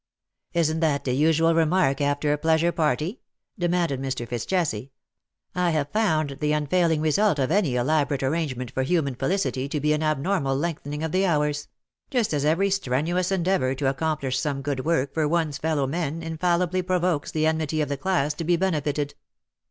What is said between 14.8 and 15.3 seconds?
work for